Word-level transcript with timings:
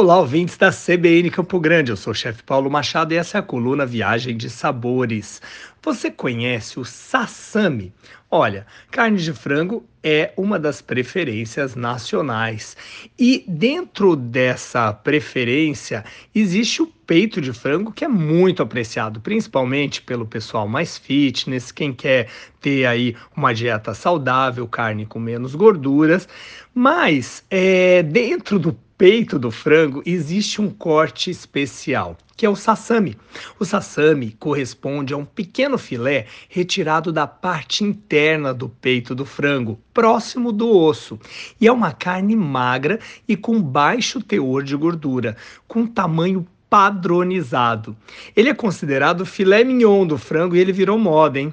Olá, 0.00 0.16
ouvintes 0.16 0.56
da 0.56 0.70
CBN 0.70 1.28
Campo 1.28 1.58
Grande. 1.58 1.90
Eu 1.90 1.96
sou 1.96 2.12
o 2.12 2.14
chefe 2.14 2.40
Paulo 2.44 2.70
Machado 2.70 3.12
e 3.12 3.16
essa 3.16 3.36
é 3.36 3.40
a 3.40 3.42
coluna 3.42 3.84
Viagem 3.84 4.36
de 4.36 4.48
Sabores. 4.48 5.42
Você 5.82 6.10
conhece 6.10 6.80
o 6.80 6.84
sassami? 6.84 7.92
Olha, 8.30 8.66
carne 8.90 9.18
de 9.18 9.32
frango 9.32 9.86
é 10.02 10.32
uma 10.36 10.58
das 10.58 10.82
preferências 10.82 11.74
nacionais. 11.74 12.76
E 13.18 13.44
dentro 13.46 14.16
dessa 14.16 14.92
preferência 14.92 16.04
existe 16.34 16.82
o 16.82 16.86
peito 16.86 17.40
de 17.40 17.52
frango 17.52 17.92
que 17.92 18.04
é 18.04 18.08
muito 18.08 18.62
apreciado, 18.62 19.20
principalmente 19.20 20.02
pelo 20.02 20.26
pessoal 20.26 20.68
mais 20.68 20.98
fitness, 20.98 21.72
quem 21.72 21.92
quer 21.92 22.28
ter 22.60 22.84
aí 22.84 23.16
uma 23.34 23.54
dieta 23.54 23.94
saudável, 23.94 24.66
carne 24.66 25.06
com 25.06 25.18
menos 25.18 25.54
gorduras. 25.54 26.28
Mas 26.74 27.44
é, 27.48 28.02
dentro 28.02 28.58
do 28.58 28.76
peito 28.98 29.38
do 29.38 29.50
frango 29.52 30.02
existe 30.04 30.60
um 30.60 30.68
corte 30.68 31.30
especial, 31.30 32.18
que 32.38 32.46
é 32.46 32.48
o 32.48 32.54
sassami. 32.54 33.18
O 33.58 33.64
sassami 33.64 34.30
corresponde 34.38 35.12
a 35.12 35.16
um 35.16 35.24
pequeno 35.24 35.76
filé 35.76 36.26
retirado 36.48 37.12
da 37.12 37.26
parte 37.26 37.82
interna 37.82 38.54
do 38.54 38.68
peito 38.68 39.12
do 39.12 39.26
frango, 39.26 39.76
próximo 39.92 40.52
do 40.52 40.70
osso, 40.70 41.18
e 41.60 41.66
é 41.66 41.72
uma 41.72 41.90
carne 41.90 42.36
magra 42.36 43.00
e 43.26 43.36
com 43.36 43.60
baixo 43.60 44.22
teor 44.22 44.62
de 44.62 44.76
gordura, 44.76 45.36
com 45.66 45.84
tamanho 45.84 46.46
padronizado. 46.70 47.96
Ele 48.36 48.50
é 48.50 48.54
considerado 48.54 49.26
filé 49.26 49.64
mignon 49.64 50.06
do 50.06 50.16
frango 50.16 50.54
e 50.54 50.60
ele 50.60 50.72
virou 50.72 50.96
moda, 50.96 51.40
hein? 51.40 51.52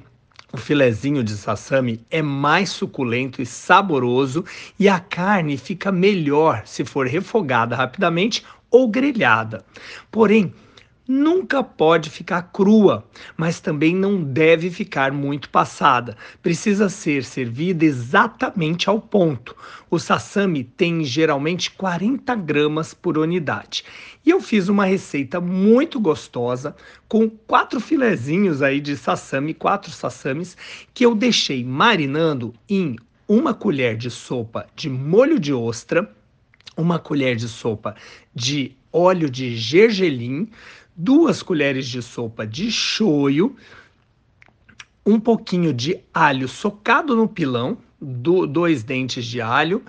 O 0.52 0.56
filezinho 0.56 1.24
de 1.24 1.36
sassami 1.36 2.00
é 2.08 2.22
mais 2.22 2.70
suculento 2.70 3.42
e 3.42 3.46
saboroso 3.46 4.44
e 4.78 4.88
a 4.88 5.00
carne 5.00 5.56
fica 5.56 5.90
melhor 5.90 6.62
se 6.64 6.84
for 6.84 7.08
refogada 7.08 7.74
rapidamente 7.74 8.44
ou 8.70 8.88
grelhada. 8.88 9.64
Porém, 10.10 10.54
nunca 11.06 11.62
pode 11.62 12.10
ficar 12.10 12.42
crua, 12.52 13.04
mas 13.36 13.60
também 13.60 13.94
não 13.94 14.22
deve 14.22 14.70
ficar 14.70 15.12
muito 15.12 15.48
passada. 15.48 16.16
Precisa 16.42 16.88
ser 16.88 17.24
servida 17.24 17.84
exatamente 17.84 18.88
ao 18.88 19.00
ponto. 19.00 19.56
O 19.90 19.98
sassami 19.98 20.64
tem 20.64 21.04
geralmente 21.04 21.70
40 21.70 22.34
gramas 22.34 22.92
por 22.92 23.16
unidade. 23.18 23.84
E 24.24 24.30
eu 24.30 24.40
fiz 24.40 24.68
uma 24.68 24.84
receita 24.84 25.40
muito 25.40 26.00
gostosa 26.00 26.74
com 27.08 27.30
quatro 27.30 27.80
filezinhos 27.80 28.62
aí 28.62 28.80
de 28.80 28.96
sassami, 28.96 29.54
quatro 29.54 29.92
sassamis, 29.92 30.56
que 30.92 31.06
eu 31.06 31.14
deixei 31.14 31.62
marinando 31.62 32.52
em 32.68 32.96
uma 33.28 33.54
colher 33.54 33.96
de 33.96 34.10
sopa 34.10 34.66
de 34.74 34.88
molho 34.88 35.38
de 35.38 35.52
ostra, 35.52 36.10
uma 36.76 36.98
colher 36.98 37.36
de 37.36 37.48
sopa 37.48 37.94
de 38.34 38.76
óleo 38.96 39.28
de 39.28 39.56
gergelim, 39.56 40.48
duas 40.96 41.42
colheres 41.42 41.86
de 41.86 42.00
sopa 42.00 42.46
de 42.46 42.70
shoyu, 42.70 43.54
um 45.04 45.20
pouquinho 45.20 45.72
de 45.72 46.00
alho 46.12 46.48
socado 46.48 47.14
no 47.14 47.28
pilão, 47.28 47.78
do, 48.00 48.46
dois 48.46 48.82
dentes 48.82 49.24
de 49.24 49.40
alho 49.40 49.82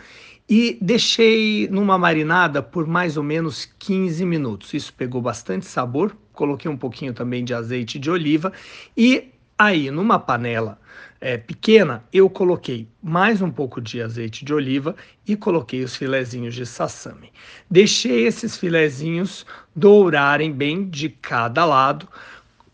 e 0.50 0.78
deixei 0.82 1.68
numa 1.70 1.98
marinada 1.98 2.62
por 2.62 2.88
mais 2.88 3.18
ou 3.18 3.24
menos 3.24 3.68
15 3.80 4.26
minutos. 4.26 4.74
Isso 4.74 4.94
pegou 4.94 5.22
bastante 5.22 5.66
sabor. 5.66 6.16
Coloquei 6.32 6.70
um 6.70 6.78
pouquinho 6.78 7.14
também 7.14 7.44
de 7.44 7.54
azeite 7.54 7.98
de 8.00 8.10
oliva 8.10 8.54
e 8.96 9.30
aí 9.58 9.90
numa 9.90 10.20
panela 10.20 10.80
é, 11.20 11.36
pequena 11.38 12.04
eu 12.14 12.30
coloquei 12.30 12.88
mais 13.02 13.42
um 13.42 13.50
pouco 13.50 13.82
de 13.82 14.02
azeite 14.02 14.46
de 14.46 14.54
oliva 14.54 14.96
e 15.28 15.36
coloquei 15.36 15.84
os 15.84 15.96
filezinhos 15.96 16.54
de 16.54 16.66
sassami. 16.66 17.32
Deixei 17.70 18.28
esses 18.28 18.58
filezinhos 18.58 19.46
dourarem 19.76 20.52
bem 20.52 20.88
de 20.88 21.10
cada 21.10 21.66
lado. 21.66 22.08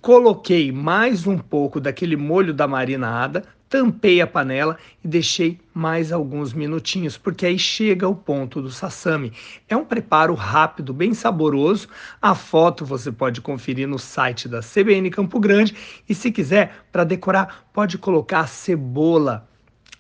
Coloquei 0.04 0.70
mais 0.70 1.26
um 1.26 1.38
pouco 1.38 1.80
daquele 1.80 2.18
molho 2.18 2.54
da 2.54 2.68
marinada, 2.68 3.42
tampei 3.70 4.20
a 4.20 4.28
panela 4.28 4.78
e 5.02 5.08
deixei 5.08 5.62
mais 5.74 6.12
alguns 6.12 6.52
minutinhos, 6.52 7.18
porque 7.18 7.46
aí 7.46 7.58
chega 7.58 8.06
o 8.06 8.14
ponto 8.14 8.62
do 8.62 8.70
sassami. 8.70 9.32
É 9.66 9.78
um 9.78 9.86
preparo 9.86 10.34
rápido, 10.34 10.94
bem 10.94 11.14
saboroso. 11.14 11.88
A 12.22 12.36
foto 12.36 12.84
você 12.84 13.14
pode 13.14 13.40
conferir 13.40 13.88
no 13.88 13.98
site 13.98 14.50
da 14.50 14.60
CBN 14.60 15.10
Campo 15.10 15.40
Grande 15.40 15.74
e 16.10 16.14
se 16.14 16.34
quiser, 16.34 16.84
para 16.92 17.06
decorar, 17.06 17.64
pode 17.72 17.98
colocar 17.98 18.46
cebola, 18.48 19.48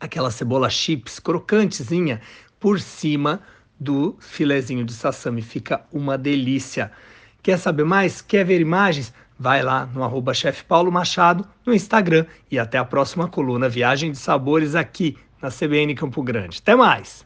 aquela 0.01 0.31
cebola 0.31 0.69
chips 0.69 1.17
crocantezinha 1.17 2.19
por 2.59 2.77
cima 2.81 3.39
do 3.79 4.17
filezinho 4.19 4.83
de 4.83 4.91
sassami. 4.91 5.41
Fica 5.41 5.85
uma 5.93 6.17
delícia. 6.17 6.91
Quer 7.43 7.59
saber 7.59 7.83
mais? 7.83 8.21
Quer 8.21 8.45
ver 8.45 8.61
imagens? 8.61 9.13
Vai 9.37 9.61
lá 9.61 9.85
no 9.93 10.01
arroba 10.01 10.33
chefe 10.33 10.63
Paulo 10.63 10.89
Machado 10.89 11.45
no 11.65 11.73
Instagram 11.73 12.25
e 12.49 12.57
até 12.57 12.77
a 12.77 12.85
próxima 12.85 13.27
coluna 13.27 13.67
Viagem 13.67 14.11
de 14.11 14.17
Sabores 14.17 14.75
aqui 14.75 15.17
na 15.41 15.49
CBN 15.51 15.93
Campo 15.93 16.23
Grande. 16.23 16.59
Até 16.61 16.73
mais! 16.73 17.25